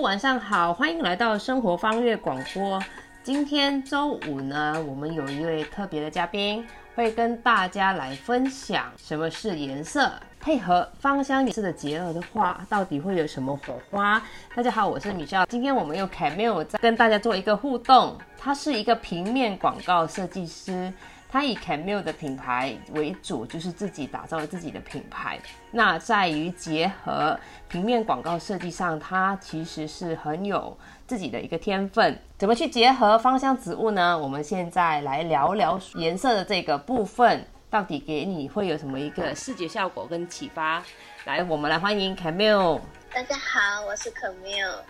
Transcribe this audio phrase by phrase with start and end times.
[0.00, 2.82] 晚上好，欢迎来到生活方月广播。
[3.22, 10.10] 今天周五呢，我们有一位特别的嘉宾，会跟大家来分享什么是颜色，
[10.40, 14.22] 配合芳香颜色的结合的话，到底会有什么火花？
[14.54, 20.90] 大家好，我是米笑，今天我们用 Camille 在跟大家做一个互动，他是一个平面广告设计师。
[21.32, 25.38] 他以 Camille 的品牌为主，就是自己打造了自己的品牌。
[25.70, 32.18] 那在于结合平面广告设计上，他其实是很有自己的一个天分。
[32.36, 34.18] 怎么去结合芳香植物呢？
[34.18, 40.82] 我们现在来聊聊颜色的这个部分，到底给你会有什么一个视觉效果跟启发？
[41.26, 42.80] 来，我们来欢迎 Camille。
[43.14, 44.80] 大家好，我是 Camille。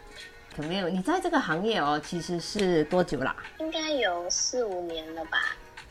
[0.57, 3.37] Camille，你在这个行业哦，其实是多久啦？
[3.59, 5.39] 应该有四五年了吧。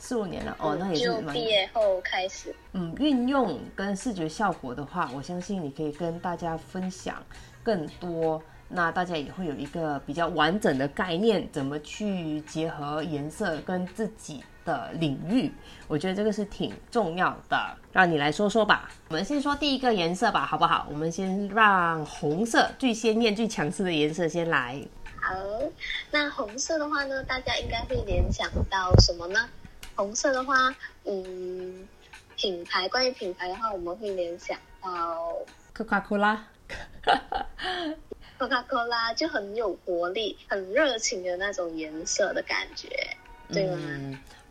[0.09, 2.55] 四五年了哦，那也是就毕业后开始。
[2.73, 7.21] 嗯，运用跟视觉效果的话，我相信你可以跟大家分享
[7.61, 15.53] 更多，那大家也会有一个比较完整的概念，怎么去结合颜色跟自己的领域。
[15.87, 18.89] 我觉得这个是挺重要的，让你来说说吧。
[19.09, 20.87] 我们先说第一个颜色吧，好不好？
[20.89, 24.81] 我们先让红色最鲜艳、最强势的颜色先来。
[25.21, 25.35] 好，
[26.09, 29.47] 那红色的话呢，大家应该会联想到什么呢？
[29.99, 31.85] 红色的话，嗯，
[32.37, 35.35] 品牌关于品牌的话，我们会联想到
[35.73, 36.47] 可卡可拉，
[38.37, 42.87] 可卡可拉就很有活力、很热情的那种颜色的感觉，
[43.51, 43.77] 对吗？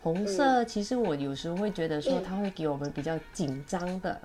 [0.03, 4.21] 红色其实我有时候会觉得说，它会给我们比较紧张的，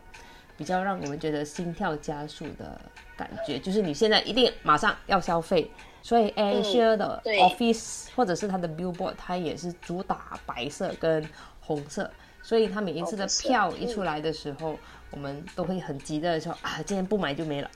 [0.59, 2.78] 比较让我们觉得心跳加速的
[3.16, 5.70] 感觉，就是你现在一定马上要消费。
[6.05, 11.27] 所以 Asia 的 Office 或者是它的 Billboard，它也是主打白色跟
[11.62, 12.10] 红色，
[12.42, 14.78] 所以它每一次的票一出来的时候，
[15.10, 17.70] 我们都会很急的说啊，今天不买就没了，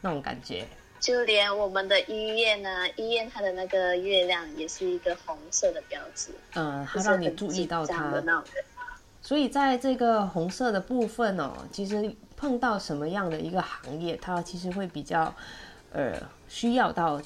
[0.00, 0.64] 那种感觉。
[1.00, 8.22] 就连我们的医院呢，医院它的那个月亮也是一个红色的标志，嗯，它让你注意到它。
[9.20, 15.34] 所以在这个红色的部分哦，其实碰到什么样的一个行业，它其实会比较
[15.92, 16.14] 呃
[16.46, 17.20] 需要到。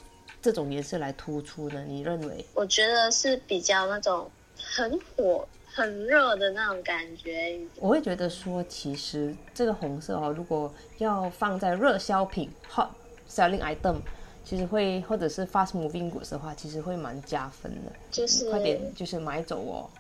[0.47, 1.84] 这种颜色来突出呢？
[1.89, 2.47] 你认为？
[2.55, 7.59] 我觉得是比较那种很火、很热的那种感觉。
[7.81, 12.87] 我会觉得说，其实这个红色哦，如果要放在热销品 （hot
[13.29, 13.97] selling item），
[14.45, 17.91] 其实会或者是 fast moving goods 的话，其实会蛮加分的。
[18.13, 19.91] 就是快点，就是买走哦，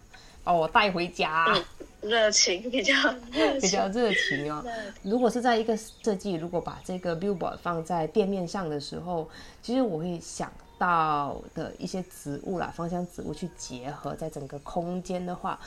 [0.44, 1.52] 把我带回家。
[2.08, 2.94] 热情比较
[3.60, 4.64] 比较热情哦。
[5.02, 9.28] 如果是在一个设计，如果把这个 billboard 放在店面上的时候，
[9.62, 15.58] 其实我会想到的一些植物啦，芳香植物去结合在整个空间的话，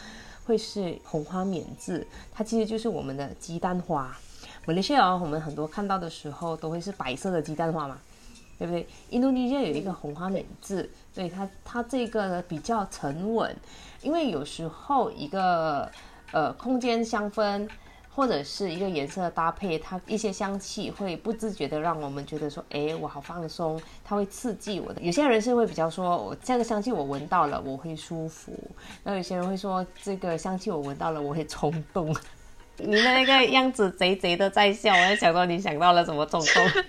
[0.46, 2.06] 会是红花免治。
[2.32, 4.16] 它其实就是我们的鸡蛋花。
[4.66, 8.00] 马来西亚我们很多看到的时候都会是白色的鸡蛋花嘛，
[8.58, 8.88] 对不对？
[9.10, 13.56] 印度尼西亚有一个红花免治，对它它这个比较沉稳，
[14.02, 15.92] 因为有时候一个。
[16.32, 17.68] 呃，空间香氛
[18.14, 25.02] 或者是一个颜色的搭配，它一些香气会不自觉的让我们觉得说，哎，我好放松，它会刺激我的。
[25.02, 28.52] 有些人是会比较说，我这个香气我闻到了，我会舒服。
[29.04, 32.14] 那有些人会说，这个香气我闻到了，我会冲动。
[32.78, 36.70] 你的那个样子贼贼的在笑，我在想说你想到了什么冲动？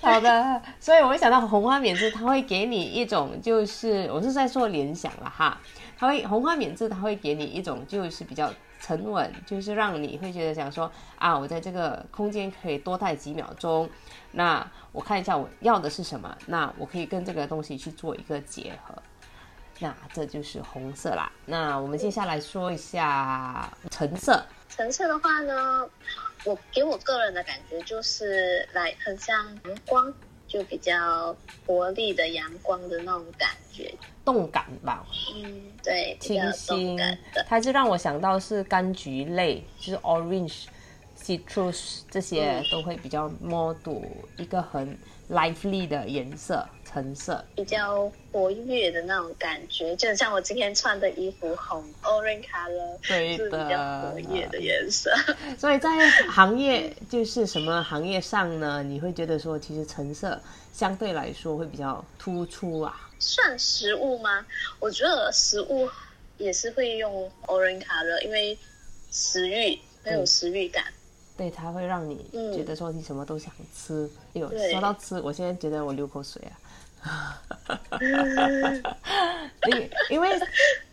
[0.00, 5.60] 好的，所以我会想到红花免治，它会给你一种就是我是在做联想了哈。
[6.00, 8.50] 它会红花免治，它会给你一种就是比较
[8.80, 13.86] 沉稳，就是让你会觉得想说啊，我在这个空间可以多待几秒钟。
[14.32, 18.94] 那我看一下我要的是什么，那我可以跟这个东西去做一个结合。
[19.78, 21.30] 那这就是红色啦。
[21.44, 24.42] 那我们接下来说一下橙色。
[24.70, 25.86] 橙色的话呢，
[26.44, 29.36] 我给我个人的感觉就是来很像
[29.66, 30.10] 阳光。
[30.50, 31.34] 就比较
[31.64, 33.94] 活力的阳光的那种感觉，
[34.24, 35.06] 动感吧。
[35.36, 37.44] 嗯，对，清新的。
[37.46, 40.64] 它就让我想到是柑橘类，就是 orange、
[41.16, 44.02] citrus 这些都会比较 model
[44.36, 44.98] 一个很
[45.30, 46.68] lively 的颜色。
[46.92, 55.14] 橙色比较活跃的那种感觉，就像我今天穿的衣服红 orange color，对的，比较活跃的颜色。
[55.56, 58.82] 所以在行业就是什么行业上呢？
[58.82, 60.40] 你会觉得说，其实橙色
[60.72, 63.08] 相对来说会比较突出啊？
[63.20, 64.44] 算食物吗？
[64.80, 65.88] 我觉得食物
[66.38, 68.58] 也是会用 orange color，因为
[69.12, 70.84] 食欲很有食欲感。
[71.36, 74.10] 对，它会让你觉得说你什么都想吃。
[74.34, 76.59] 哎呦，说到吃，我现在觉得我流口水啊。
[79.68, 80.28] 因 因为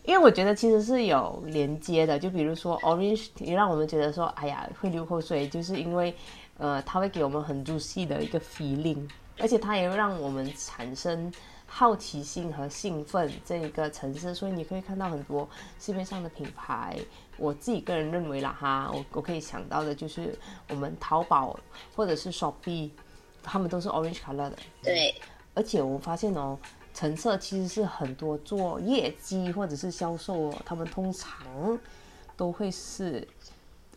[0.04, 6.16] 因为我觉得其实是有连接的，就比如说 orange，也让我们觉得说，哎呀，会流口水，就是因为
[6.58, 9.08] 呃，它会给我们很入戏的一个 feeling，
[9.40, 11.32] 而且它也会让我们产生
[11.66, 14.34] 好奇心和兴奋这一个层次。
[14.34, 15.48] 所以你可以看到很多
[15.80, 16.98] 市面上的品牌，
[17.38, 20.38] 我自己个人认为啦哈，我我可以想到的就是
[20.70, 21.60] 我们淘宝
[21.96, 22.90] 或者是 Shopee，
[23.44, 24.58] 他们都是 orange color 的。
[24.82, 25.14] 对，
[25.58, 26.58] 而且我发现哦，
[26.94, 31.80] 橙色其实是很多做业绩或者是销售哦，他们通常
[32.38, 33.28] 都会是。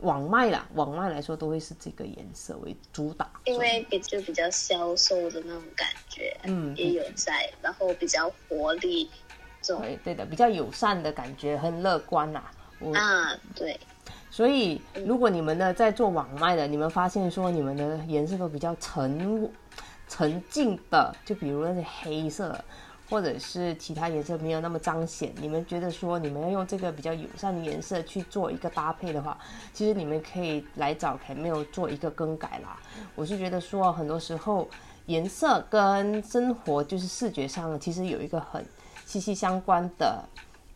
[0.00, 9.10] 网卖啦，网卖来说都会是这个颜色为主打，因为比就比较销售的那种感觉，嗯，也有在，然后比较活力，
[9.62, 12.42] 对对的，比较友善的感觉，很乐观呐。
[12.94, 13.78] 啊，对。
[14.30, 19.52] 所以如果你们呢在做网卖的，你们发现说你们的颜色都比较沉
[20.10, 22.62] 沉静的，就比如那些黑色。
[23.08, 29.36] 或者是其他颜色没有那么彰显，你们觉得说你们要用这个比较友善的颜色去做一个搭配的话，
[29.72, 32.78] 其实你们可以来找 Camille 做一个更改啦。
[33.16, 34.68] 我是觉得说很多时候
[35.06, 38.64] 颜色跟生活就是视觉上其实有一个很
[39.04, 40.22] 息息相关的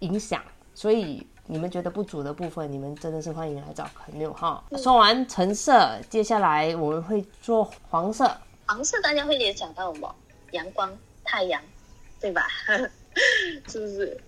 [0.01, 0.43] 影响，
[0.75, 4.61] 所以你们觉得不足的部分，你们真的是欢迎来找 Camille 哈。
[4.77, 8.29] 说完橙色，接下来我们会做黄色。
[8.67, 10.15] 黄色大家会联想到什么？
[10.53, 11.63] 阳光、太阳。
[12.21, 12.49] 对吧？
[13.69, 14.19] 是不是？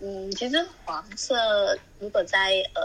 [0.00, 2.82] 嗯，其实黄色如果在呃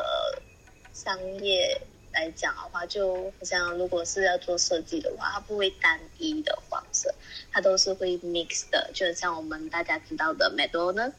[0.94, 1.80] 商业
[2.12, 7.16] 来讲的话，就好像如果是要做设计的话，它不会单一的黄色，
[7.50, 8.92] 它都是会 mix 的。
[8.94, 11.14] 就像我们大家知道的美多呢，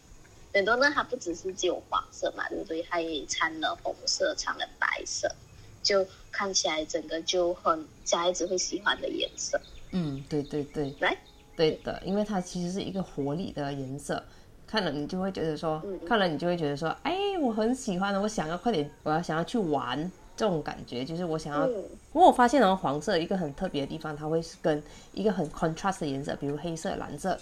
[0.53, 2.83] 美多呢它不只是只有黄色嘛，对不对？
[2.83, 5.35] 它也掺了红色，掺了白色，
[5.83, 9.59] 就看起来整个就很小孩子会喜欢的颜色。
[9.93, 11.17] 嗯，对对对，来。
[11.57, 14.23] 对的，因为它其实是一个活力的颜色，
[14.65, 21.67] 看了你就会觉得说，看了你就会觉得说，哎，我很喜欢的，我想要快点，我要想要去玩这种感觉，就是我想要。
[22.13, 24.81] 不过我发现哦，黄色一个很特别的地方，它会是跟
[25.13, 27.37] 一个很 contrast 的颜色，比如黑色、蓝色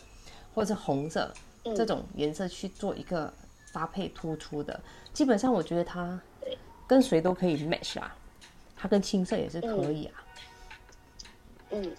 [0.54, 1.31] 或者是红色
[1.76, 3.31] 这种颜色去做一个
[3.70, 4.81] 搭配突出的。
[5.12, 6.19] 基本上我觉得它
[6.87, 8.16] 跟谁都可以 match 啊，
[8.75, 10.14] 它跟青色也是可以啊。
[10.16, 10.43] 嗯，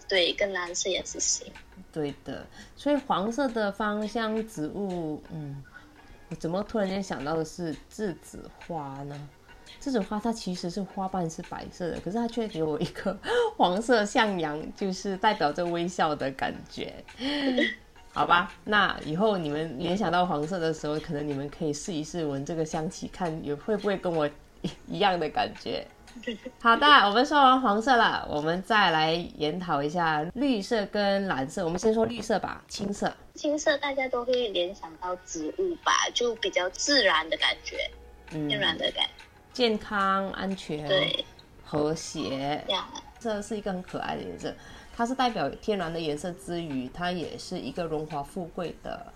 [0.08, 1.52] 对，跟蓝色也是行。
[1.92, 5.64] 对的，所以黄色的芳香植物，嗯，
[6.30, 9.30] 我怎么突然间想到的是栀子花呢？
[9.82, 13.18] 栀子花它其实是花瓣是白色的，可是它却给我一个
[13.58, 16.94] 黄色向阳，就是代表着微笑的感觉。
[18.14, 24.28] 好吧，那以后你们联想到黄色的时候，可能你们可以试一试闻这个香气，看有会不会跟我
[24.88, 25.86] 一样的感觉。
[26.62, 31.64] 好的，我们说完黄色了，我们再来研讨一下绿色跟蓝色。
[31.64, 33.12] 我们先说绿色吧，青色。
[33.36, 37.78] 青色大家都会联想到植物吧，就比较自然的感觉，
[38.30, 39.06] 天然的感，
[39.54, 41.26] 健康、安全、对，
[41.64, 42.64] 和谐。
[43.20, 44.54] 这是一个很可爱的颜色，
[44.96, 49.14] 它是代表天然的颜色之余，它也是一个荣华富贵的。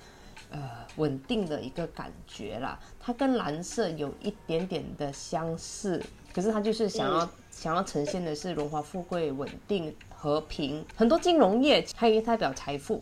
[0.54, 0.59] 呃，
[0.97, 10.86] 稳定的一个感觉啦，它跟蓝色有一点点的相似，可是他就是想要想要呈现的是荣华富贵、稳定、和平。
[10.95, 13.01] 很多金融业它也代表财富，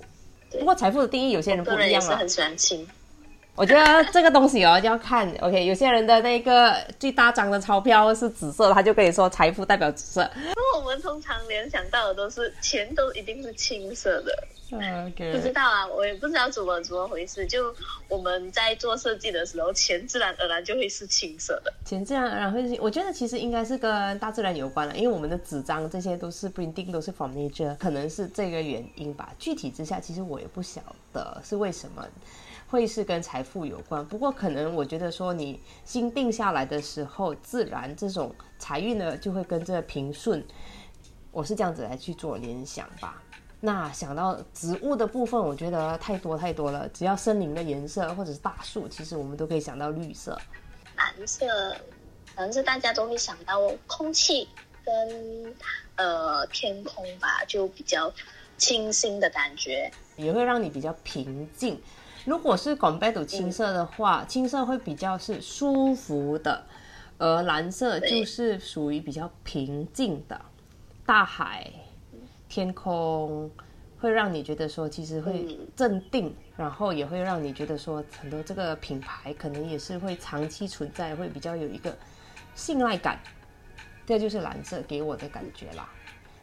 [0.52, 2.18] 不过财富的定义有些人不一样了。
[2.18, 2.88] 很喜欢青。
[3.56, 5.66] 我觉得这个东西哦，就要看 OK。
[5.66, 10.31] 有些人的那个最大张的钞票是紫色，他就可以说财富代表紫色。
[10.80, 14.31] 那我们通常联想到的都是钱，都一定是青色的。
[14.69, 17.45] 不知道啊，我也不知道怎么怎么回事。
[17.45, 17.76] 就
[18.07, 21.74] 我们在做设计的时候，钱自然而然就会是青色的。
[21.83, 29.36] 钱自然而然会是，我觉得其实应该是跟大自然有关了，因为我们的纸张这些都是不一定都是 from nature，可能是这个原因吧。
[29.38, 30.81] 具体之下，其实我也不晓
[31.12, 32.07] 得是为什么
[32.69, 34.06] 会是跟财富有关。
[34.06, 40.45] 不过可能我觉得说你心定下来的时候，自然这种财运呢就会跟这平顺。
[41.31, 43.21] 我是这样子来去做联想吧。
[43.61, 46.88] 那想到植物的部分，我觉得太多太多了。
[46.90, 50.40] 只要森林的颜色或者是大树，其实我们都可以想到绿色、
[50.95, 51.45] 蓝色，
[52.35, 54.47] 可能是大家都会想到空气
[54.85, 55.56] 跟
[55.97, 58.11] 呃天空吧，就比较
[58.57, 61.81] 清新的感觉，也会让你比较平静。
[62.26, 66.66] 如果是广贝土青色的话，青色会比较是舒服的，
[67.18, 70.40] 而蓝色就是属于比较平静的
[71.06, 71.71] 大海。
[72.47, 73.49] 天空
[73.99, 81.95] 会让你觉得说，其实会镇定，然后也会让你觉得说，很多这个品牌可能也是会长期存在，会比较有一个
[82.56, 83.19] 信赖感。
[84.06, 85.88] 这就是蓝色给我的感觉啦。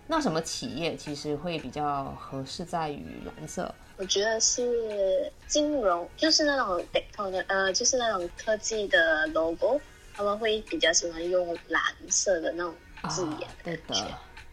[0.06, 3.74] 那什么企业其实会比较合适在于蓝色？
[3.96, 9.80] 我觉得是金融，就是那种的呃，就是那种科技的 logo，
[10.14, 12.74] 他们会比较喜欢用蓝色的那种
[13.08, 13.48] 字眼。
[13.62, 14.06] 对的。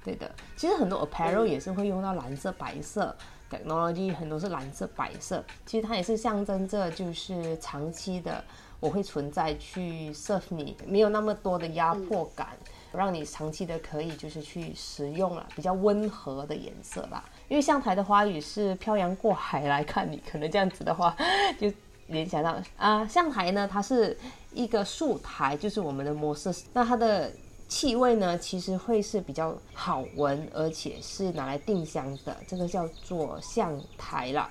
[0.04, 3.16] 对的，其实很多 apparel 也是会用到蓝色、白色
[3.50, 8.44] ，technology 很多是蓝色、白色，其实它也是象征着就是长期的
[8.82, 12.50] 我会存在去 serve 你，没有那么多的压迫感，
[12.98, 17.24] 让你长期的可以就是去使用了比较温和的颜色啦。
[17.48, 21.16] 因为象台的花语是漂洋过海来看你，可能这样子的话
[21.60, 21.72] 就
[22.08, 24.18] 联想到啊，象台呢它是
[24.54, 27.32] 一个树台，就是我们的模式，那它的。
[27.70, 34.48] 气味呢，其实会是比较好闻，而且是拿来定香的，这个叫做象台啦。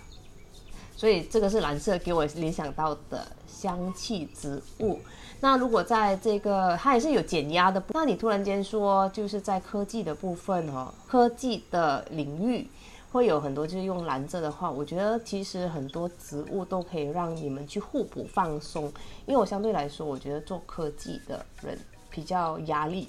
[0.97, 4.99] 所以这个是蓝色给我联想到的香气植物。
[5.43, 12.67] 那如果在这个它也是有减压的，那你突然间说就是在科技的部分哦，科技的领域
[13.11, 18.85] 会有很多就是用蓝色的话，我觉得其实很多植物都可以让你们去互补放松。
[19.27, 21.77] 因为我相对来说，我觉得做科技的人。
[22.15, 23.09] 比较压力，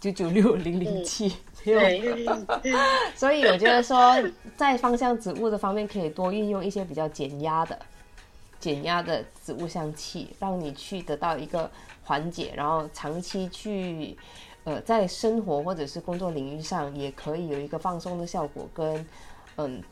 [0.00, 2.36] 九九六零零七没有，
[3.16, 4.14] 所以我觉得说
[4.56, 7.76] 在芳香植物的方面可以多运用一些比较减压的、
[8.62, 11.70] 减压的植物香气，让你去得到一个
[12.02, 14.16] 缓解，然后长期去
[14.64, 19.06] 呃在生活或者是工作领域上也可以有一个放松的效果，跟
[19.56, 19.82] 嗯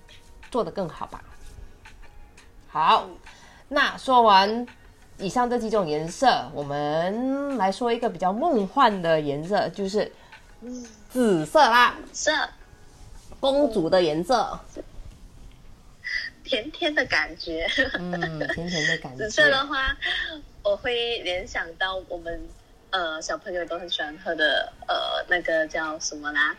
[0.51, 1.23] 做得更好吧。
[2.69, 3.07] 好，
[3.69, 4.67] 那说完。
[5.23, 10.11] 以上这几种颜色，我们来说一个比较梦幻的颜色，就是
[11.11, 11.95] 紫色啦。
[12.11, 12.33] 色，
[13.39, 14.59] 公主的颜色，
[16.51, 17.65] 甜甜的感觉。
[17.95, 19.25] 嗯，甜甜的感觉。
[19.25, 19.97] 紫色的话，
[20.65, 22.41] 我会联想到我们
[22.91, 26.57] 呃小朋友都很喜欢喝的呃那个叫什么啦？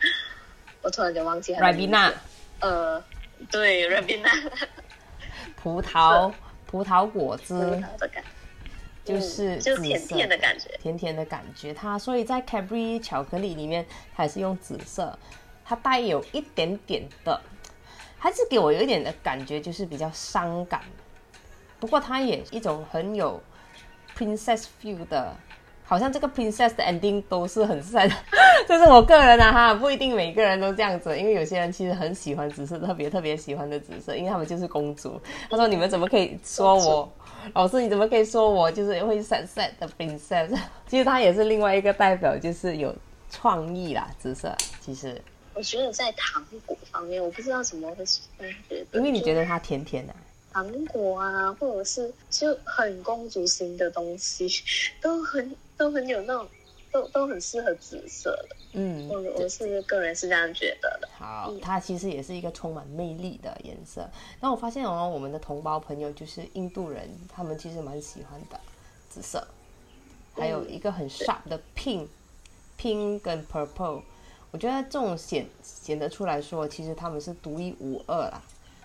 [0.81, 1.59] 我突然间忘记了。
[1.59, 2.13] 瑞比娜。
[2.61, 3.03] 呃，
[3.51, 4.31] 对，瑞比娜。
[5.57, 6.31] 葡萄，
[6.65, 7.53] 葡萄果汁。
[7.53, 8.29] 葡萄的感觉。
[9.03, 11.73] 就是就甜甜的感觉，甜甜的感觉。
[11.73, 13.83] 它所以在 Cadbury 巧克力里面，
[14.15, 15.17] 它也是用紫色，
[15.65, 17.41] 它带有一点点的，
[18.23, 20.79] 还是给我有一点的感觉，就是比较伤感。
[21.79, 23.41] 不过它也一种很有
[24.15, 25.35] princess feel 的，
[25.83, 28.11] 好像这个 princess 的 ending 都是很 sad。
[28.67, 35.19] 这是我个人啊哈，不一定每个人都这样子，因为有些人其实很喜欢紫色，特别特别喜欢的紫色，因为他们就是公主。
[35.49, 37.11] 他说：“你们怎么可以说我？”
[37.55, 40.55] 老师，你怎么可以说我就是会 sad sad 的 princess？
[40.85, 42.95] 其实它也是另外一个代表，就是有
[43.31, 44.55] 创意啦，紫色。
[44.79, 45.19] 其实
[45.61, 50.15] 我觉得在糖果方面，我不知道怎么会觉得，因为你觉得它甜甜的
[50.51, 54.49] 糖果啊，或者是就很公主型的东西，
[54.99, 56.47] 都很都很有那种。
[56.93, 61.07] 都都很适合紫色的，嗯，我我是个人是这样觉得的。
[61.17, 64.05] 好，它其实也是一个充满魅力的颜色。
[64.41, 68.59] 那我发现哦，我们的同胞朋友就是印度人，他们其实蛮喜欢的
[69.09, 69.47] 紫色，
[70.33, 74.01] 还有一个很 sharp 的 pink，pink 跟 purple，
[74.51, 78.41] 我觉得这种显显得出来说，其实他们是独一无二啦。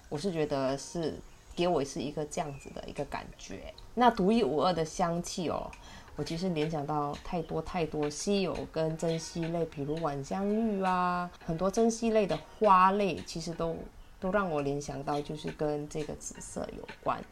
[0.08, 1.14] 我是觉得是
[1.54, 3.75] 给我是一个这样子的一个感觉。
[3.94, 5.70] 那独一无二的香气哦。
[6.14, 13.76] 我其实联想到太多太多稀有跟珍稀类，比如晚香玉啊，很多珍稀类的花类，其实都
[14.18, 17.23] 都让我联想到就是跟这个紫色有关。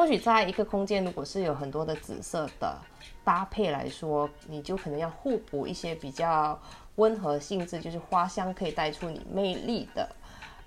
[0.00, 2.74] 或许在一个空间，如果是有很多的紫色的
[3.22, 6.58] 搭配来说，你就可能要互补一些比较
[6.94, 10.08] 温和性质，就是花香可以带出你魅力的，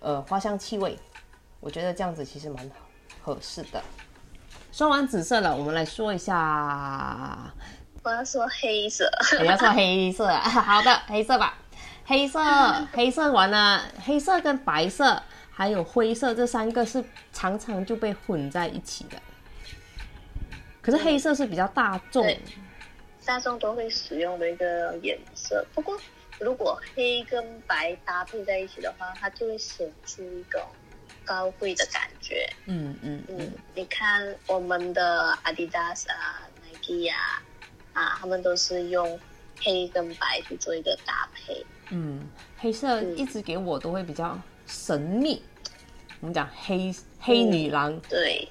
[0.02, 1.00] 呃，花香气味。
[1.60, 2.70] 我觉得这样子其实蛮
[3.24, 3.82] 合适的。
[4.72, 7.52] 说完紫色了，我们来说一下。
[8.04, 9.10] 我要说黑色。
[9.40, 11.58] 我要说黑色，好的，黑色吧。
[12.06, 12.40] 黑色，
[12.92, 15.24] 黑色完了，黑色跟白色
[15.54, 19.18] 还有灰色这三个是常常就被混在一起的。
[20.82, 22.26] 可是黑色是比较大众，
[23.24, 25.66] 大众都会使用的一个颜色。
[25.74, 25.98] 不过，
[26.40, 30.62] 如果黑跟白搭配在一起的话，它就会显出一种。
[31.26, 37.42] 高贵的感觉，嗯嗯嗯，你看我们的 Adidas 啊、Nike 啊，
[37.94, 39.18] 啊，他们都是用
[39.62, 41.66] 黑跟白去做一个搭配。
[41.92, 44.38] 嗯，黑色一直给我都会比较
[44.74, 45.40] 神秘。
[46.20, 48.48] 我们讲黑黑女郎，对，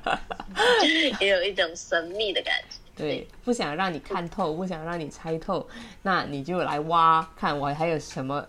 [1.20, 2.78] 也有一种神秘的感觉。
[2.96, 5.68] 对，不想让你看透，不想让你猜透，
[6.02, 8.44] 那你就来挖，看我还有什么。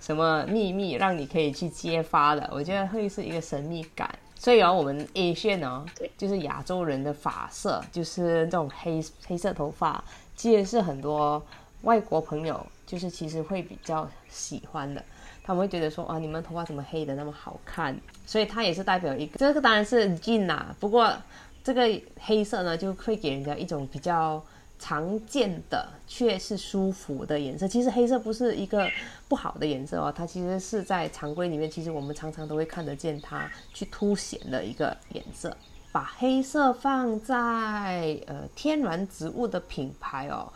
[0.00, 2.48] 什么秘密让你可以去揭发的？
[2.50, 4.10] 我觉得会是一个神秘感。
[4.34, 5.84] 所以啊，我们 A 线呢，
[6.16, 10.02] 就是亚洲人的发色，就是这种黑黑色头发，
[10.34, 11.44] 其实是很多
[11.82, 15.04] 外国朋友就是其实会比较喜欢的。
[15.42, 17.98] 他们会觉得说啊，你们头发怎么黑的那么好看？
[18.26, 20.74] 所以它也是代表一个，这个当然是 Jin 呐。
[20.78, 21.12] 不过
[21.64, 21.88] 这个
[22.20, 24.42] 黑色呢，就会给人家一种比较
[24.78, 27.66] 常见的却是舒服的颜色。
[27.66, 28.88] 其实黑色不是一个
[29.28, 35.56] 不好的颜色哦，它其实是在常规里面，其实我们常常都会看得见它去凸显的一个颜色。
[35.92, 40.52] 把黑色放在呃天然植物的品牌哦。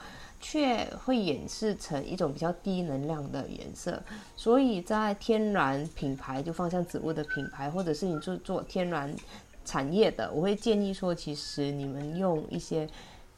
[0.47, 4.01] 却会演示成一种比较低能量的颜色，
[4.37, 9.17] 所以在天然品牌就方向植物的品牌，或者是你做做天然
[9.65, 12.87] 产业的，我会建议说，其实你们用一些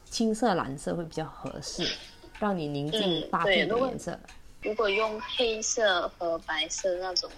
[0.03, 1.87] 青色、蓝色会比较合适，
[2.39, 4.19] 让你宁静搭配的颜色。
[4.61, 7.31] 如果用黑色和白色那种，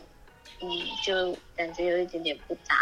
[0.62, 0.68] 嗯，
[1.06, 2.76] 就感觉有一点点不搭。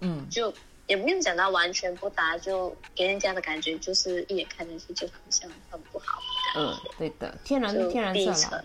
[0.00, 0.50] 嗯，就。
[0.88, 6.20] 也不用讲到完全不搭，就给人家的感觉就是一眼看上去就好像很不好。
[6.56, 8.64] 嗯，对的，天然天然色啦，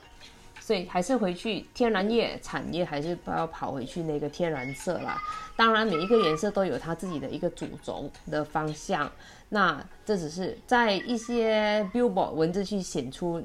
[0.59, 5.21] 所以还是回去天然业产业还是不要跑回去那个天然色啦。
[5.57, 9.11] 当然，每一个颜色都有它自己的一个主轴的方向。
[9.49, 13.43] 那这只是在一些 billboard 文字去显出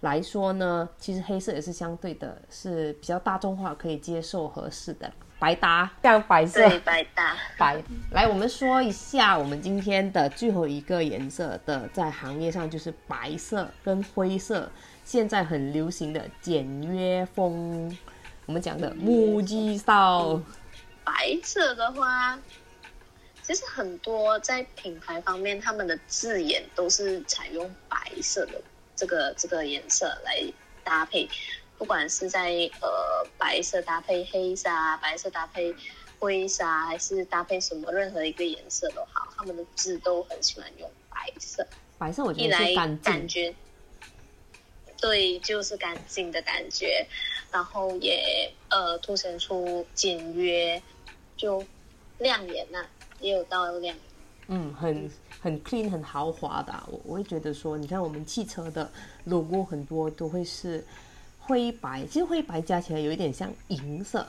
[0.00, 5.10] 来说呢，其实黑色也是相对的是比较大众化、可以接受、合适的。
[5.44, 7.76] 白搭，样白色，白搭，白。
[8.12, 14.72] 来，我们说一下我们今天的最后一个颜色的，在行业上就是白色跟灰色，
[15.04, 17.94] 现在很流行的简约风。
[18.46, 20.40] 我们讲的木屐少。
[21.04, 22.38] 白色的话，
[23.42, 28.62] 其实很多在品牌方面，他们的字眼都是采用白色的
[28.96, 30.42] 这个这个颜色来
[30.82, 31.28] 搭配。
[31.76, 32.50] 不管是在
[32.80, 34.68] 呃白色搭配黑色，
[35.02, 35.74] 白色搭配
[36.18, 41.66] 灰色，还是搭配什么任何一个颜色都好，他们的字都很喜欢用白色。
[41.98, 43.54] 白色我觉得是干净，
[45.00, 47.06] 对，就是干净的感觉，
[47.50, 50.80] 然后也呃凸显出简约，
[51.36, 51.62] 就
[52.18, 52.86] 亮眼呐，
[53.20, 53.96] 也有到亮。
[54.46, 56.72] 嗯，很很 clean，很豪华的。
[56.86, 58.90] 我我会觉得说，你看我们汽车的
[59.24, 60.84] logo 很多都会是。
[61.46, 64.26] 灰白，其实灰白加起来有一点像银色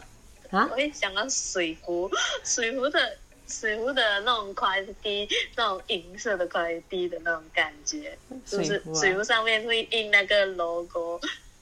[0.51, 0.67] 啊！
[0.71, 2.09] 我会想到水壶，
[2.43, 2.99] 水壶的
[3.47, 11.19] 水壶的那种快递，那种银色的快递的那种感觉，就是水壶上面会印那个 logo。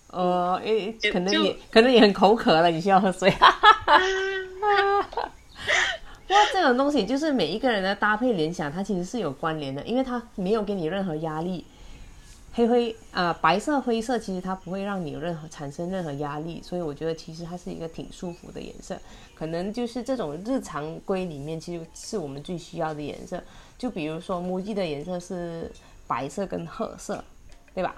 [0.08, 3.34] 哦，诶，可能你可能也很口渴了，你需要喝水。
[6.30, 11.66] 哇，这种东西就是每一个人的搭配联想，它其实是有关联的，因为它没有给你任何压力。
[12.56, 18.96] 黑灰啊，白色、灰色，其实它不会让你有任何产生任何压力，所以我觉得其实它是一个挺舒服的颜色。
[19.34, 23.42] 可能就是这种日常规里面，其实是我们最需要的颜色。
[23.76, 25.72] 就比如说木屐的颜色是
[26.06, 27.24] 白色跟褐色，
[27.74, 27.96] 对吧？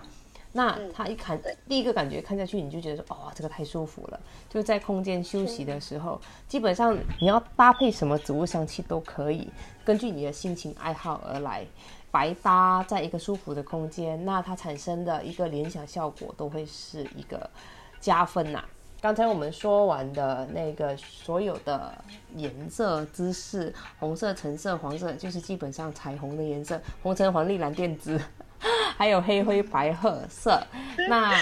[0.53, 1.37] 那它一看，
[1.67, 4.19] 第一个感觉看下去，你就觉得说，哦，这个太舒服了。
[4.49, 9.49] 就在空间休息的时候，基本上你要搭配什么植物香气都可以，
[9.83, 11.65] 根据你的心情爱好而来。
[12.15, 17.49] 白搭在一个舒服的空间，那它产生的一个联想效果都会是一个
[17.99, 18.63] 加分呐。
[19.01, 21.93] 刚才我们说完的那个所有的
[22.37, 28.17] 颜色姿势，红色、橙色、黄色，就是基本上彩虹的颜色，红橙黄绿蓝靛紫，
[28.95, 30.57] 还有黑灰白褐色。
[31.09, 31.33] 那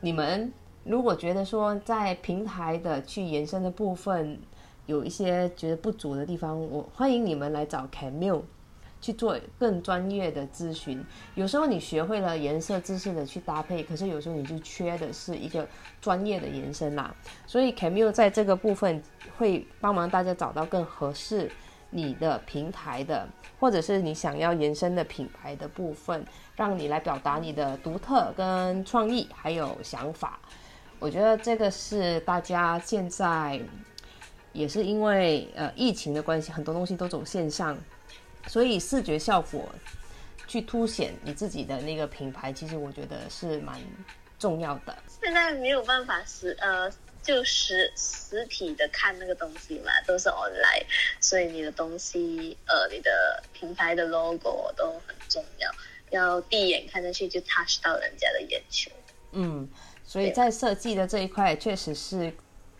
[0.00, 0.50] 你们
[0.82, 4.40] 如果觉得说在平台的去延伸的部分
[4.86, 8.40] 有一些觉得不足的地方，我欢迎你们来找 Camille。
[9.06, 11.04] 去做更专业的咨询。
[11.36, 15.64] 有时候你学会了颜色知识的去搭配，可是有时候你就缺的是一个
[16.00, 17.14] 专业的延伸啦。
[17.46, 19.00] 所以 Camille 在这个部分
[19.38, 21.48] 会帮忙大家找到更合适
[21.90, 23.28] 你的平台的，
[23.60, 26.24] 或者是你想要延伸的品牌的部分，
[26.56, 30.40] 让你来表达你的独特跟创意还有想法。
[30.98, 33.60] 我觉得这个是大家现在
[34.52, 37.78] 也是因为呃疫情的关系，很多东西都走线上。
[38.46, 39.68] 所以视觉效果
[40.46, 43.80] 去凸显你自己的那个品牌，其实我觉得是蛮
[44.38, 44.96] 重要的。
[45.22, 46.90] 现在没有办法实呃，
[47.22, 50.84] 就实实体的看那个东西嘛，都是 online，
[51.20, 55.70] 所以你的东西呃，你的品牌的 logo 都很重要，
[56.10, 58.90] 要第一眼看上去就 touch 到人家的眼球。
[59.32, 59.68] 嗯，
[60.04, 62.32] 所以在设计的这一块，确实是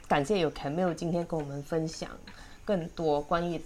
[0.06, 2.16] 感谢有 Camille 今天跟我们分享
[2.64, 3.60] 更多关于。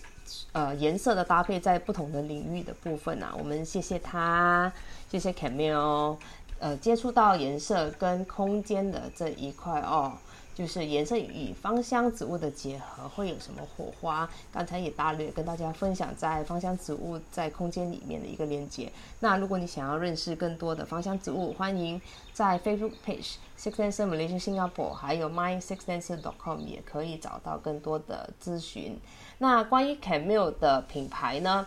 [0.53, 4.73] 呃，颜色的搭配在不同的领域的部分啊，我们谢谢他，
[5.11, 6.16] 谢谢 Camille。
[6.59, 10.12] 呃，接触到颜色跟空间的这一块哦。
[10.53, 14.29] 就是颜色与芳香植物的结合会有什么火花？
[14.53, 18.93] 刚才也大略跟大家分享在芳香植物在空间里面的一个连接。
[19.21, 21.99] 那如果你想要认识更多的芳香植物，欢迎
[22.35, 28.99] 在 Facebook page Six Sense Malaysia Singapore，还有 My Six Sense.com 也可以找到更多的咨询。
[29.42, 31.66] 那关于 Camille 的品牌呢？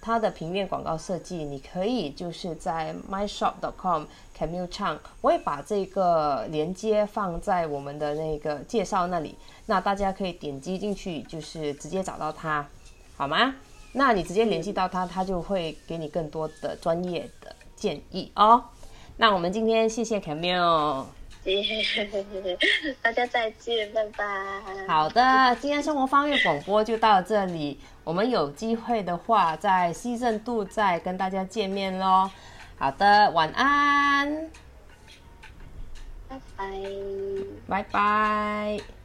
[0.00, 4.04] 它的平面广告设计，你可以就是在 myshop.com
[4.38, 9.34] Camille Chang，我会把这个连接放在我们的那个介绍那里，
[9.66, 12.66] 那大家可以点击进去，就是直接找到他，
[13.16, 13.56] 好吗？
[13.92, 18.64] 那你直接联系到他，他就会给你更多的专业的建议哦。
[19.16, 21.04] 那我们今天谢谢 Camille。
[23.00, 24.24] 大家再见，拜拜。
[24.86, 27.80] 好的，今天生活方面广播就到这里。
[28.04, 32.30] 我们有机会的话，在西镇度再跟大家见面喽。
[32.78, 34.50] 好的，晚安，
[36.28, 36.66] 拜拜，
[37.68, 38.99] 拜拜。